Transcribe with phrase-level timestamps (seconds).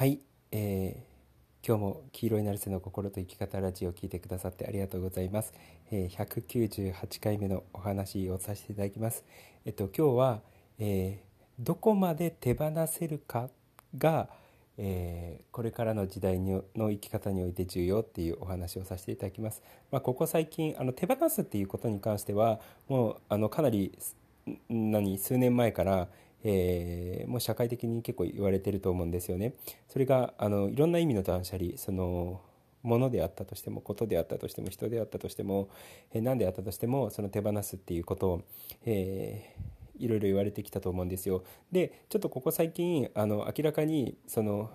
[0.00, 0.18] はい、
[0.50, 5.52] えー、今日も黄色いナルセの心と生き方ラジオを聞いてくださってありがとうございます。
[5.90, 9.26] えー、198回目のお話をさせていただきます。
[9.66, 10.40] えっと今日は、
[10.78, 13.50] えー、どこまで手放せるか
[13.98, 14.30] が、
[14.78, 19.62] えー、これからの時代の生き方において重要っていうお話をさせていただきます。
[19.90, 23.92] まあ、ここ最近あの手放すっていうことに関してはもうあのかなり
[24.70, 26.08] 何数年前から
[26.44, 29.54] えー、もう社会的に結構言われてると思うんですよね。
[29.88, 32.40] それがあのいろんな意味の断捨離その
[32.82, 35.68] ものであったとしてもことであったとしても人であったとしても、
[36.12, 38.42] えー、何であったとしてもその手放すっていうことを、
[38.84, 41.44] えー、いろいろ言われてきたと思うんですよ。
[41.70, 44.70] でちょっとここ最近あの明らかにその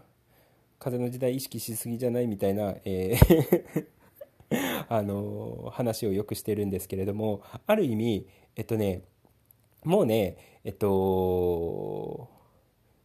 [0.78, 3.86] 風の時代意識しすぎじゃないみたいな、えー
[4.88, 9.02] あの話をよくしてるんですけれどもある意味えっとね
[9.86, 12.30] もうねえっと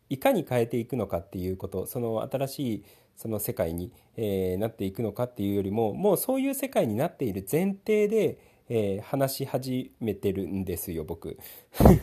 [0.08, 2.84] いかに変えていくのかっていうことその新しい
[3.16, 8.38] その世界に、えー、なっていくのかっていうよりももうそういう世界になっている前提で、
[8.70, 11.38] えー、話し始めてるんですよ僕。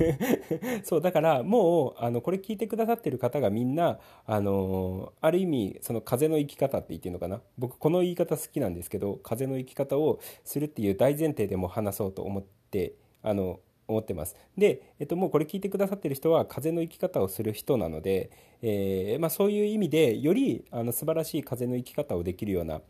[0.85, 7.41] そうだからもうあのこれ聞いてくださってる方がみんなあのある意味その風の生き方って言ってるのかな？
[7.57, 14.35] 僕この言い方好きなんですけど風の生き方をするっていう大前提でも話そうと思ってあの思ってます。
[14.57, 18.29] で、えっと、もうこれ聞いてくださってる人は風の生き方をする人なので、
[18.61, 22.81] えー、まあ、そういう意味でよりあの素晴らしい風の生き方をできるような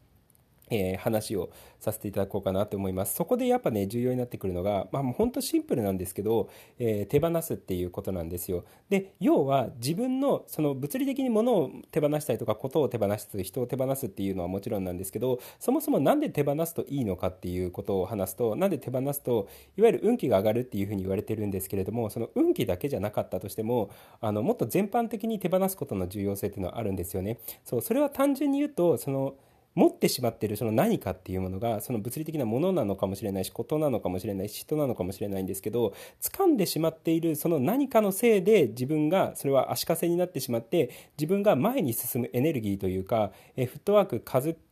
[0.70, 3.16] えー、話をさせていただこうかなと思います。
[3.16, 8.66] そこでやっぱね、重要になってくるのが、まあ、もう本当シンプルなんですけど、えー、手放すっていうことなんですよ。
[8.90, 27.40] で、要は自分の、その物理的に物を手放したりとか、ことを手放す、人を手放すっていうのはもちろんなんですけど、そもそも何で手放すといいのかっていうことを話すと、なんで手放すと、いわゆる運気が上がるっていうふうに言われてるんですけれども、その運気だけじゃなかったとしても、あの、もっと全般的に手放すことの重要性っていうのはあるんですよね。
[27.64, 29.36] そう、それは単純に言うと、その、
[29.78, 44.24] 持ってしまっているその何かっていうものがその物理的なものなのかもしれないしことなのかもしれないし人なのかもしれないんですけど掴んでしまっているその何かのせいで自分がそれは足かせになってしまって自分が前に進むエネルギーというか、えフットワーク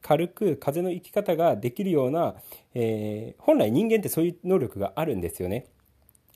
[0.01, 2.33] 軽く風の生き方ができるような、
[2.73, 5.67] えー、本来人間ってそういう能力があるんですよね。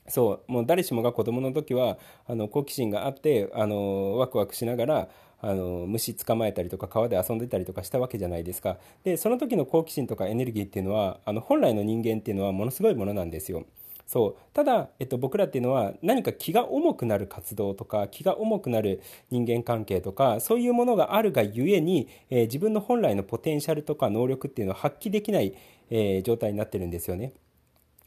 [0.08, 5.08] そうもう誰しもが子供の時はあの好奇心があってあのワクワクしながら
[5.42, 13.64] あの虫捕まえたりとか川で遊んでたりとかしたわけじゃないですかでその時の好奇心とかエネルギーっていうのはあの本来の人間っていうのはものすごいものなんですよ。
[14.06, 19.00] そうただ、えっと、僕らっていうのは何か気が重くなる活動とか気が重くなる
[19.30, 25.54] 人間関係とかそういうものがあるがゆえに、えー、自分の本来のポテンシャルとか能力っていうのを発揮できない、
[25.90, 27.34] えー、状態になってるんですよね。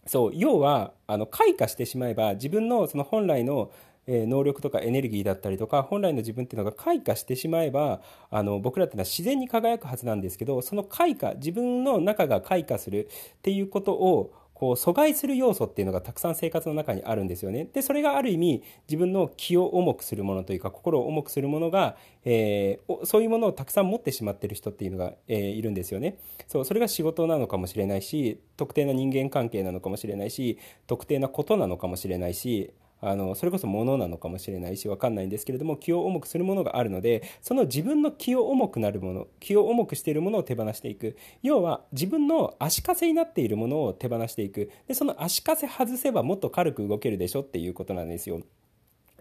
[0.05, 3.71] そう要はあの開花してしまえば自分のその本来の
[4.07, 14.33] え能力とかエネルギーだったりとか本来の自分っていうのが開花してしまえばあの僕らっていうのは自然に輝くはずなんですけどその開花自分の中が開花するっていうことを
[14.63, 17.67] こう阻害する要素っていうのがたくさん生活の中にあるんですよね。
[17.73, 26.17] でそれがある意味自分の気を重くするものというか心を重くするものが、えー、そういうものをたくさん持ってしまってる人っていうのが、えー、いるんですよね。
[26.47, 32.71] そうそれが仕事なのかもしれないし特定な人間関係なのかもしれないし特定なことなのかもしれないし
[33.05, 48.41] あのそれこそものなのかもしれないし分かんないんですけれども気を重くするものがあるのでその自分の気を重くなるもの気を重くしているものを手放していく要は自分の足かせになっているものを手放していくでその足かせ外せばもっと軽く動けるでしょっていうことなんですよ。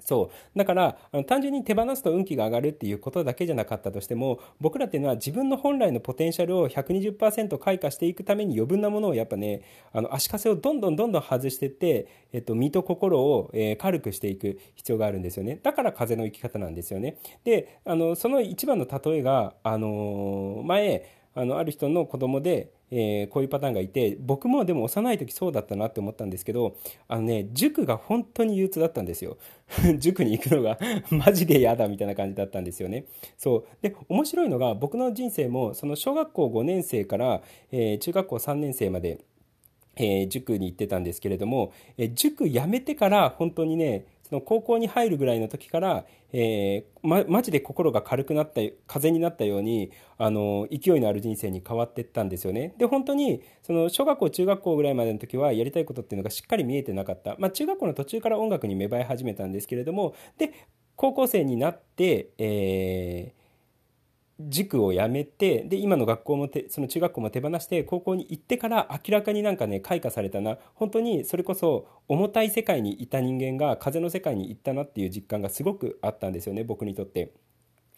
[0.05, 0.59] そう。
[0.59, 15.59] だからあの単純に手放すと運気が上がるっていうことだけじゃなかったとしても僕らっていうのは自分の本来のポテンシャルを120%開花していくために余分なものをやっぱねあの足かせをどんどんどんどん外していって、えっと、身と心を、えー、軽くしていく必要があるんですよね。
[15.63, 17.19] だから風の生き方なんですよね。
[17.45, 26.77] であのその一番の例えが、あの前あのある人の子供でえー、こういうパターンがいて僕もでも幼い時そうだったなって思ったんですけど
[27.09, 29.39] あのね塾が本当に憂鬱だったんですよ。
[29.99, 30.79] 塾に行くのが
[31.11, 33.07] マジで嫌だみたいな感じだったんですよね。
[33.39, 33.65] そう。
[33.81, 39.19] で面白いのが僕の人生もその小学校5年生から、えー、中学校3年生まで
[39.97, 52.75] えー、塾に行ってたんですけれども、えー、塾辞めてから本当にねの高校に入るぐらいの時から、えー、ま、マジで心が軽くなった風になったようにあの勢いのある人生に変わっていったんですよね。
[52.79, 60.53] で本当にその小学校中学校ぐらいまでの時はやりたいことっていうのがしっかり見えてなかった、まあ、中学校の途中から音楽に芽生え始めたんですけれどもで
[60.97, 63.42] 高校生になって、えー
[64.49, 77.33] 塾を辞めてで今の学校もてその中学校も手放して高校に行ってから明らかになんかね開花されたな本当にそれこそ重たい世界にいた人間が風の世界に行ったなっていう実感がすごくあったんですよね僕にとって。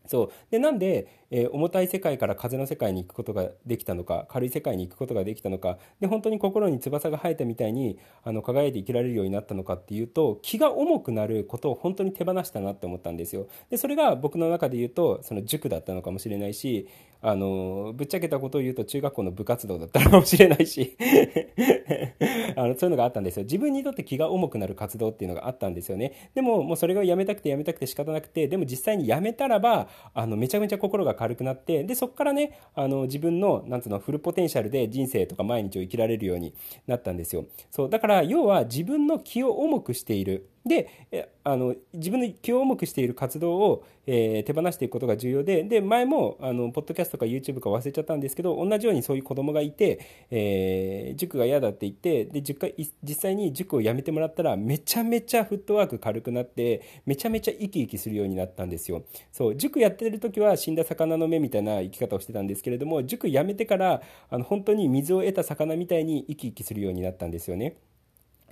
[0.06, 0.30] そう。
[0.50, 13.48] でなんで、えー、重たい世界から風の世界に行くことができたのか軽い世界に行くことができたのかで本当に心に翼が生えたみたいにあの輝いて生きられるようになったのかっていうと気が重くなることを本当に手放したなって思ったんですよ。
[13.70, 16.88] でそれが僕の中で言うとその塾だったのかもしれないし
[17.20, 20.96] あのぶっちゃけたことを言うと中学校の部活動だったのかもしれないし
[22.54, 23.44] あのそういうのがあったんですよ。
[23.44, 26.30] 自分にとって気が重くなる活動っていうのがあったんですよね。
[26.34, 36.54] でももうそれがやめたくてやめたくて仕方なくてでも実際にやめたらばあのめちゃめちゃ心が軽くなってでそこからねあの自分のなんつうのフルポテンシャルで人生とか毎日を生きられるように
[36.86, 37.46] なったんですよ。
[37.70, 40.48] そうだから要は自分の気を重くしている。
[40.66, 64.00] であの自分の気を重くしている活動を、えー、手放していくことが重要でで前もあのポッドキャストか YouTube か忘れちゃったんですけど同じようにそういう子供がいて、えー、塾が嫌だって言ってで実際に塾を辞めてもらったらめちゃめちゃフットワーク軽くなってめちゃめちゃ生き生きするようになったんですよそう塾やってる時は死んだ魚の目みたいな生き方をしてたんですけれども塾辞めてから
[64.30, 67.76] あの本当に水を得た魚みたいに生き生きするようになったんですよね。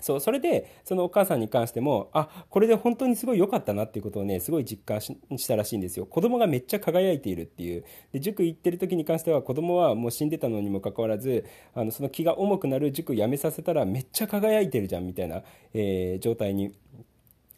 [0.03, 6.07] そう、それで、そのお母さんに関しても、あ、これで本当にすごい良かったなっていうことをね、すごい実感したらしいんですよ。
[6.07, 7.85] 子供がめっちゃ輝いているっていう。
[8.13, 11.45] で、塾行ってる時に関しては、子供はもう死んでたのにもかかわらず、
[11.75, 16.75] あの、その気が重くなる塾辞めさせたらめっちゃ輝いてるじゃん、みたいな、えー、状態に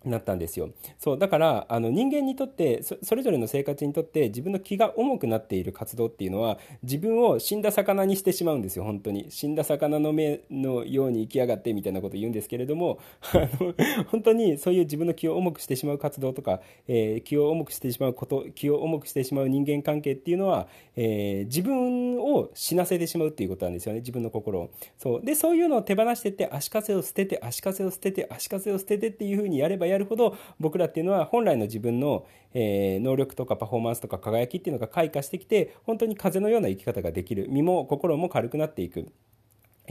[0.05, 0.71] なったんですよ。
[0.99, 9.27] そうだからあの人間にとってそれぞれの生活にとって自分の気が重くなっている活動っていうのは自分を死んだ魚にしてしまうんですよ本当に。
[9.31, 12.99] 死んだ魚の目のように生きやがってみたいなこと言うんですけれども
[13.33, 13.75] あの
[14.06, 24.71] 本当にそういう自分の気を重くしてしまう活動とか、えー、気を重くしてしまうこと気を重くしてしまう人間関係っていうのは、えー、自分を死なせてしまうっていうことなんですよね自分の心を。
[24.99, 25.25] そう。
[25.25, 39.12] でそういうのを手放してって足かせを捨てて足かせを捨てて足かせを捨ててっていうふうにやればやるほど僕らっていうのは本来の自分の、えー、能力とかパフォーマンスとか輝きっていうのが開花してきて本当に風のような生き方ができる身も心も軽くなっていく。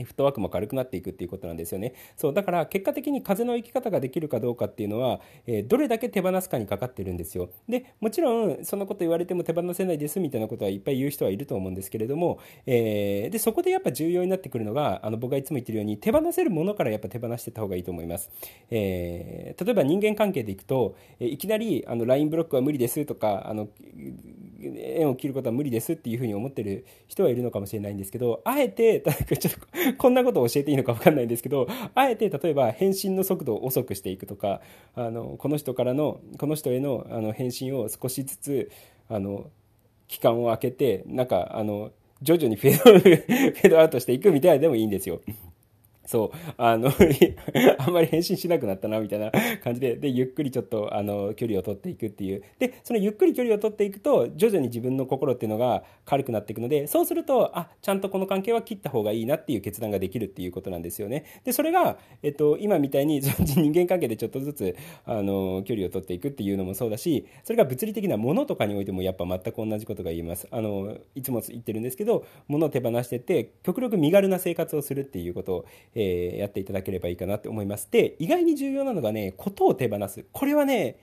[0.02, 1.94] フットワークも軽くなっていくっていうことなんですよね。
[2.16, 7.50] そう、だから結果的に風の生き方ができるかどうかっていうのは、えー、どれだけ手放すかにかかってるんですよ。
[7.68, 18.30] で、もちろんそんなこと言われても手放せないですみたいなことはいっぱい言う人はいると思うんですけれども、えー、で、そこでやっぱ重要になってくるのが、あの僕がいつも言ってるように手放せるものからやっぱ手放してった方がいいと思います。
[18.70, 23.68] えー、例えば人間関係でいくと、えいきなりあの LINE ブロックは無理ですとか、あの、
[24.76, 29.00] 縁を切ることは無理ですっていうふうに思ってる人はいるのかもしれないんですけど、あえて、
[29.38, 34.60] ちょっとこんなことを教えていいのか分かんないんですけど、 あえて例えば返信の速度を遅くしていくとか、
[34.94, 38.70] あの、この人からの、この人へのあの返信を少しずつ、
[39.08, 39.50] あの、
[40.08, 45.20] 期間を空けて、なんか、あの、徐々にフェード、 フェードアウトしていくみたいでもいいんですよ。
[46.06, 46.90] そう、あの
[47.78, 52.42] あんまり返信しなくなったな、みたいな感じで、で、ゆっくりちょっと、あの、距離を取っていくっていう。
[52.58, 61.24] で、そのゆっくり距離を取っていくと、徐々に自分の心っていうのが軽くなっていくので、そうすると、あ、ちゃんとこの関係は切った方がいいなっていう決断ができるっていうことなんですよね。
[61.44, 70.46] で、それが、えっと、今みたいに、人間関係でちょっとずつ、あの、距離を取っていくっていうのもそうだし、それが物理的なものとかにおいても、やっぱ全く同じことが言えます。
[70.50, 77.88] あの、いつも言ってるんですけど、物を手放してって、極力身軽な生活をするっていうことを、え、やっていただければいいかなって思います。
[77.90, 80.24] で、意外に重要なのがね、ことを手放す。
[80.32, 80.98] これはね、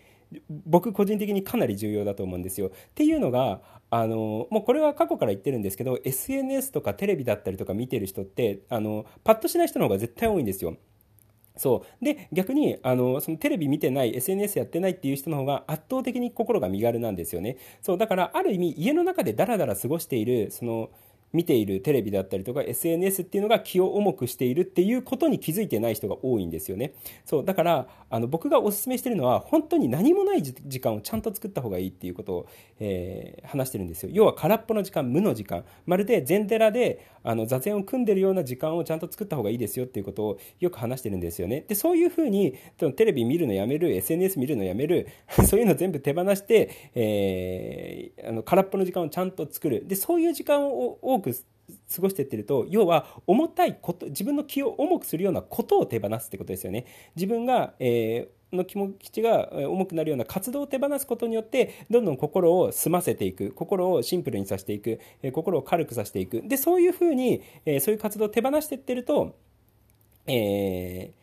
[0.50, 2.68] 僕個人的にかなり重要だと思うんですよ。
[2.68, 10.78] っていうのが、あの、もうこれは過去から言ってるんですけど、SNS とかテレビだったりとか見てる人って、あの、パッとしない人の方が絶対多いんですよ。
[11.58, 12.06] そう。
[12.06, 17.58] で、逆に、あの、そのテレビ見てない、SNS やってないっていう人の方が圧倒的に心が身軽なんですよね。
[17.82, 17.98] そう。
[17.98, 20.90] だから、ある意味、家の中でダラダラ過ごしている、その、
[21.34, 26.94] 見ているテレビだったりとか SNS っていうのが気を重くしているっていうことに気づいてない人が多いんですよね。
[27.26, 32.48] そうだからあの僕がお勧めしてるのは本当に何もない時間をちゃんと作った方がいいっていうことを、
[32.80, 34.10] えー、話してるんですよ。
[34.12, 41.64] 要は空っぽの時間無の時間まるで禅寺であの座禅を組んでるような時間をちゃんと作った方がいいですよっていうことをよく話してるんですよね。
[41.68, 42.56] でそういうふうに
[42.96, 45.08] テレビ見るのやめる SNS 見るのやめる
[45.48, 51.34] そういうの全部手放して、えー、あの空っぽの時間をちゃんと作るでそういう時間を多く
[51.94, 56.86] 過ごしてってると要は重たいこと自分の気を重くするようなことを手放すってことですよね。
[57.16, 63.52] 自分が、えー、の気持ちが重くなるような活動を手放すことによってどんどん心を澄ませていく。
[63.52, 65.00] 心をシンプルにさせていく。
[65.32, 66.42] 心を軽くさせていく。
[66.46, 67.42] でそういうふうに
[67.80, 69.36] そういう活動を手放していってると
[70.28, 71.21] えー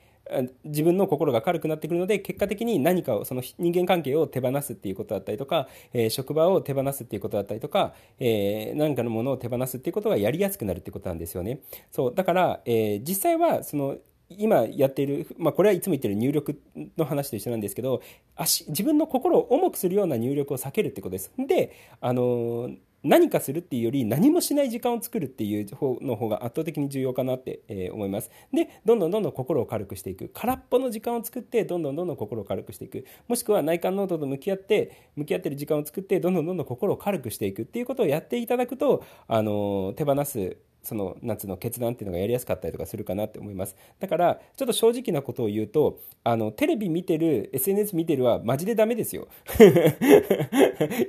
[0.64, 11.61] 自分の心が軽くなってくるので結果的に何かをその人間関係を手放すっていうことだったりとか、えー、職場を手放すっていうことだったりとか、えー、何かのものを手放すっていうことがやりやすくなるってことなんですよね。
[11.90, 13.97] そうだから、えー、実際はその
[14.30, 16.61] 今やっている、まあ、これはいつも言ってる入力
[16.99, 18.02] の話と一緒なんですけど
[18.37, 21.32] 足自分の心を重くするような入力を避けるってことです。
[21.38, 22.70] であの
[23.05, 28.31] 何かするっていうより何もしない時間を作るっていう方の方が圧倒的に重要かなって、え思います。
[28.52, 43.76] でどんどんどんどん心を軽くしていく空っぽの時間を作ってどんどんどんどん心を軽くしていくもしくは内観ノートと向き合って向き合ってる時間を作ってどんどんどんどん心を軽くしていくっていうことをやっていただくとあの手放すその夏の決断っていうのがやりやすかったりとかするかなって思います。
[43.99, 49.28] だからちょっと正直なことを言うとあのテレビ見てる SNS 見てるはマジでダメですよ。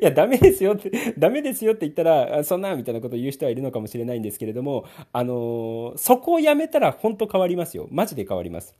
[0.02, 7.88] いやダメですよってダメですよって言ったらそんなみたいなことを言う人はいるのかもしれないんですけれどもあのそこをやめたら本当変わりますよ。
[7.92, 8.76] マジで変わります。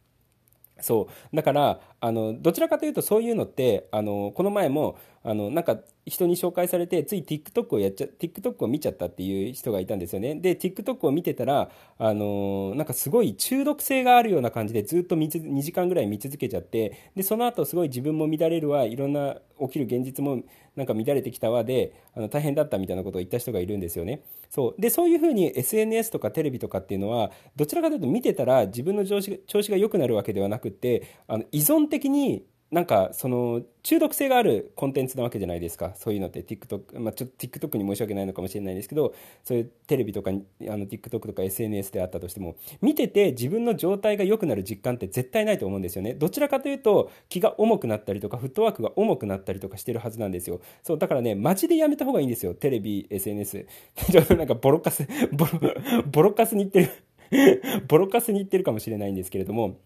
[0.82, 1.36] そう。
[1.36, 10.36] だからあのどちらかというとそういうのってあのこの前もあのなんか人に紹介されてつい TikTok をやっちゃ TikTok を見ちゃったっていう人がいたんですよね。
[10.36, 20.42] で TikTok を見てたらあのなんかすごい中毒性があるような感じでずっと2時間ぐらい見続けちゃってでその後すごい自分も乱れるわいろんな起きる現実も
[20.76, 24.22] なんか乱れてきたわであの大変だったみたいなことを言った人がいるんですよね。
[24.50, 24.82] そう。
[24.82, 35.94] でそういうふうに SNS とかテレビとかっていうのはどちらかというと見てたら自分の調子が良くなるわけではなくってあの依存的になんかその中毒性があるコンテンツなわけじゃないですか。
[35.96, 36.44] そういうのって。
[36.44, 46.14] TikTok、まあ、ちょっと TikTok に申し訳ないのかもしれないですけどそういうテレビとかあの TikTok とか SNS であったとしても見てて自分の状態が良くなる実感って絶対ないと思うんですよね。
[46.14, 50.62] どちらかというと気が重くなったりとかフットワークが重くなったりとかしてるはずなんですよ。
[50.84, 52.54] そうだからねマジでやめた方がいいんですよ。
[52.54, 53.66] テレビ SNS
[54.12, 55.74] ちょっとなんかボロカスボロ
[56.12, 56.92] ボロカスに言って
[57.32, 59.78] る ボロカスに言ってるかもしれないんですけれども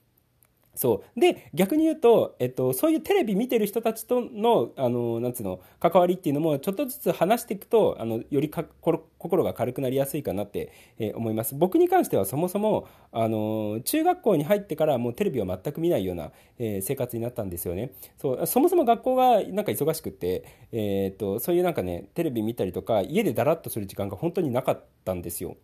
[0.76, 1.20] そう。
[1.20, 11.54] で逆に言うと、えっと、そういうテレビ見てる人たちとのあのなんつうの関わりっていうのもちょっとずつ話していくとあのよりか心が軽くなりやすいかなって、えー、思います。
[11.56, 17.92] 僕に関してはそもそもあの中学校に入ってからもうテレビを全く見ないような、えー、生活になったんですよね。
[18.18, 18.48] そう。
[18.48, 25.56] そもそも学校がなんか忙しくて、えー、っとそういうなんかねテレビ見たりとか家でだらっとする時間が本当になかったんですよ。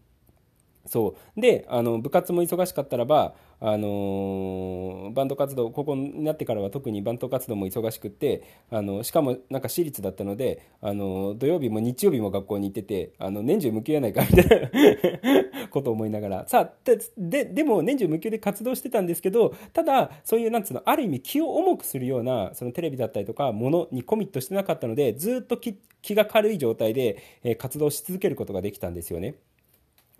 [0.86, 1.42] そう。
[1.42, 14.70] であの部活も忙しかったらば、あの、バンド活動ここになってからは特にバンド活動も忙しくてあのしかもなんか私立だったので、あの土曜日も日曜日も学校に行っててあの年中無休やないかみたいな
[15.70, 25.76] ことを思いながらさあででも年中無休で活動してたんですけどただそういうなんつうのある意味気を重くするようなそのテレビだったりとかものにコミットしてなかったのでずっと気
[26.16, 29.36] が軽い状態で、え活動し続けることができたんですよね。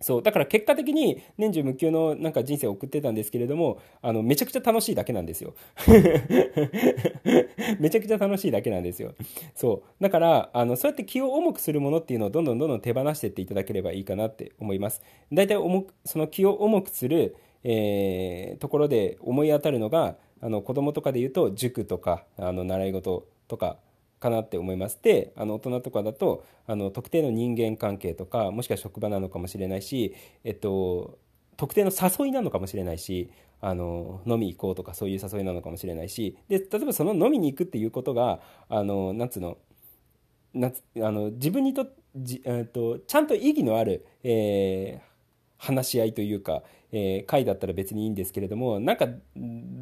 [0.02, 5.54] そうだから結果的に年中無休のなんか人生を送ってたんですけれどもあのめちゃくちゃ楽しいだけなんですよ。
[7.80, 9.14] めちゃくちゃ楽しいだけなんですよ。
[9.56, 10.04] そう。
[10.04, 15.02] だからあのそうやって気を重くするものっていうのをどんどんどんどん手放していっていただければいいかなって思います
[15.32, 23.78] 大体重くその気を重くする、えー、ところで思い当たるのがあの子供とかで言うと塾とかあの習い事とか
[24.20, 25.00] かなって思います。
[25.02, 31.18] であの大人とかだとあの特定の人間関係とかもしくは職場なのかもしれないし、えっと、
[31.58, 39.58] 特定の誘いなのかもしれないしあの飲み行こうとかそういう誘いなのかもしれないしで例えばその飲みに行くっていうことがあのなんつうの
[40.54, 45.09] なあの自分にとじ、えっと、ちゃんと意義のある、えー、
[45.60, 49.08] 話し合いというか、えー、会だったら別にいいんですけれどもなんか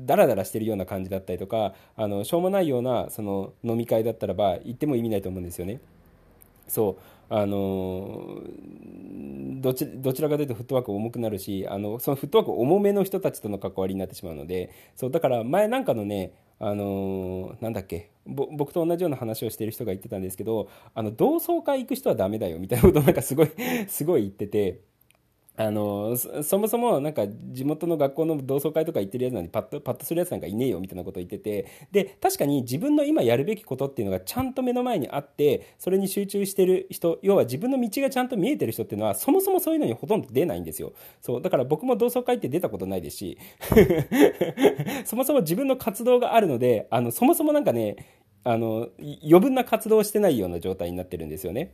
[0.05, 5.79] ダラダラしてるような感じだったりとかあのしょうもないようなその飲み会だったらば行っても意味ないと思うんですよね。
[6.67, 8.41] そうあの
[9.61, 9.85] どち
[10.21, 23.51] らかというとフットワーク重くなるしあのそのフットワーク重めの人たちとの関わりになってしまうのでそうだから前なんかのねあのなんだっけ僕と同じような話をしてる人が言ってたんですけどあの同窓会行く人はダメだよみたいなことをなんかすごい
[23.87, 24.86] すごい言ってて。
[25.59, 31.65] あのそもそもなんか地元の学校の同窓会とか行ってるやつなんでパッとパッとするやつなんかいねえよみたいなことを言ってて。
[31.91, 40.93] で確かに自分の今やるべきことっていうのがちゃんと目の前にあってそれに集中してる人要は自分の道がちゃんと見えてる人っていうのはそもそもそういうのにほとんど出ないんですよ。
[41.21, 43.37] そうだから僕も同窓会って出たことないですし。
[45.05, 47.95] そもそも自分の活動があるのであのそもそもなんかね
[48.43, 48.89] あの
[49.23, 51.73] 余分な活動をしてないような状態になってるんですよね。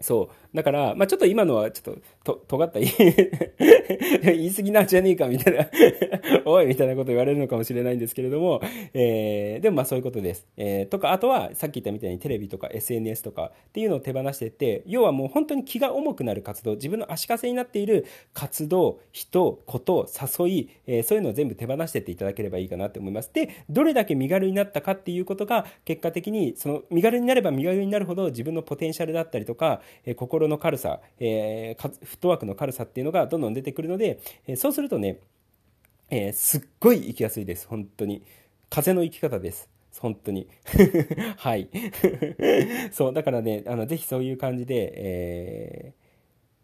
[0.00, 0.56] そう。
[0.56, 2.78] だから、まあちょっと今のはちょっと、と、尖った
[4.22, 5.68] 言い過ぎなんじゃねえかみたいな
[6.46, 8.60] おいみたいなこと言われるのかもしれないんですけれども、
[8.94, 10.46] えー、でもまあそういうことです。
[10.56, 20.06] えー、とか、あとはさっき言ったみたいにテレビとか SNS とかっていうのを手放してって、要はもう本当に気が重くなる活動、自分の足かせになっている活動、人、こと、
[20.40, 23.30] 誘い、えー、そういうのを全部手放してっていただければいいかなって思います。
[23.32, 35.18] で、どれだけ身軽になったかっていうことが、結果的に、その身軽になれば身軽になるほど自分のポテンシャルだったりとか、え心の軽さ、えー、フットワークの軽さっていうのがどんどん出てくるので、えそうするとね
[36.10, 37.66] えー、すっごい生きやすいです。
[37.68, 38.22] 本当に。
[38.70, 39.68] 風の生き方です。
[39.98, 40.48] 本当に。
[41.36, 41.68] はい。
[42.92, 46.08] そう、だからね、あの、ぜひそういう感じで、えー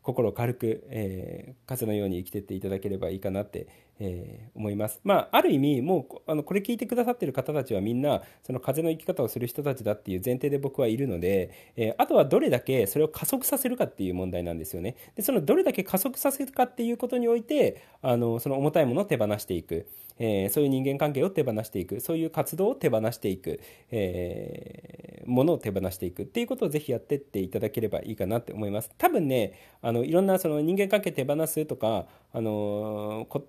[0.04, 3.66] 心軽く、えー、風のように生きてっていただければいいかなって、
[4.00, 5.00] えー、思います。
[5.04, 14.96] まあ、ある意味、もうあのこれ聞いてくださってる方たちはみんな、その風の生き方をする人たちだっていう前提で僕はいるので、えー、あとはどれだけそれを加速させるかっていう問題なんですよね。
[15.16, 19.86] で、そのどれだけ加速させるかっていうことにおいて、あのその重たいものを手放していく。
[20.18, 23.60] えー、そういう人間関係を手放していくそういう活動を手放していく、
[23.90, 33.46] えー、ものを手放していくっていうことをぜひやってっていただければいいかなって思います多分ねあのいろんなその人間関係手放すとか、あのこ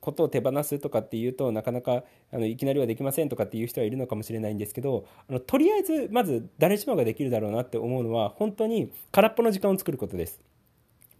[0.00, 10.40] ことを手放すとかっていうとなかなかあのいきなりはできませんとかっていう人はいるのかもしれないんですけどあのとりあえずまず誰しもができるだろうなって思うのは本当に空っぽの時間を作ることです。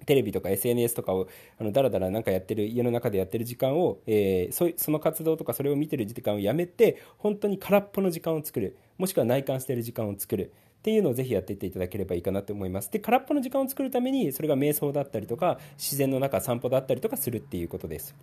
[0.06, 8.76] テレビとか SNS とかをあのだらだらなんかやってる家の中でやってる時間を、えー、そその活動とかそれを見てる時間をやめて本当に空っぽの時間を作る。
[8.96, 10.52] もしくは内観してる時間を作る。
[10.80, 12.90] っていうのをぜひやっていっていただければいいかなと思います。
[12.90, 18.14] で空っぽの時間を作るためにそれが瞑想だったりとか自然の中散歩だったりとかするっていうことです。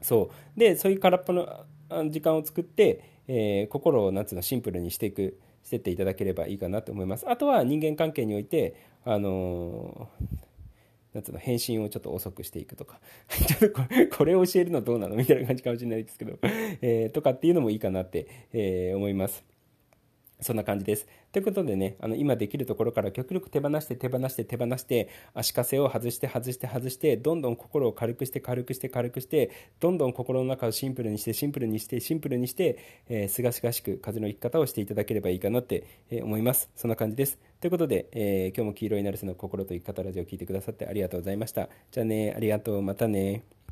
[0.00, 0.58] そう。
[0.58, 1.64] でそういう空っぽの
[2.10, 7.28] 時間を作って、えー、心を夏のシンプルにしていくしてっていただければいいかなと思います。
[7.28, 10.50] あとは人間関係においてあのー
[11.12, 13.00] なんつうの返信をちょっと遅くしていくとか。
[13.28, 13.82] ちょっと
[14.16, 15.16] これを教えるのどうなの？
[15.16, 16.38] みたいな感じかもしれないですけど。
[16.42, 19.44] えー、とかっていうのもいいかなって、えー、思います。
[20.40, 21.06] そんな感じです。
[21.32, 32.78] ということでね、あの今できるところから極力手放して手放して手放して足かせを外して外して外してどんどん心を軽くして軽くして軽くしてどんどん心の中をシンプルにしてシンプルにしてシンプルにして
[33.08, 35.84] えー、すがすがしく風の生き方をしていただければいいかなって、
[36.22, 36.70] 思います。
[36.76, 37.38] そんな感じです。
[37.60, 41.68] ということで、えー、今日も黄色いナルセの心と生き方ラジオを聴いてくださってありがとうございました。
[41.90, 42.82] じゃあね、ありがとう。
[42.82, 43.42] またね。